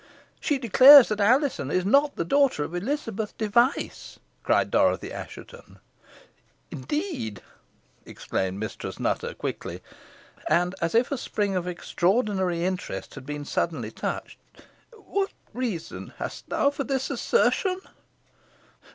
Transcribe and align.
"She 0.39 0.57
declares 0.57 1.09
that 1.09 1.21
Alizon 1.21 1.69
is 1.69 1.85
not 1.85 2.15
the 2.15 2.25
daughter 2.25 2.63
of 2.63 2.73
Elizabeth 2.73 3.37
Device," 3.37 4.17
cried 4.41 4.71
Dorothy 4.71 5.13
Assheton. 5.13 5.77
"Indeed!" 6.71 7.43
exclaimed 8.03 8.57
Mistress 8.59 8.99
Nutter 8.99 9.35
quickly, 9.35 9.83
and 10.49 10.73
as 10.81 10.95
if 10.95 11.11
a 11.11 11.19
spring 11.19 11.55
of 11.55 11.67
extraordinary 11.67 12.65
interest 12.65 13.13
had 13.13 13.27
been 13.27 13.45
suddenly 13.45 13.91
touched. 13.91 14.39
"What 14.93 15.29
reason 15.53 16.13
hast 16.17 16.49
thou 16.49 16.71
for 16.71 16.83
this 16.83 17.11
assertion?" 17.11 17.79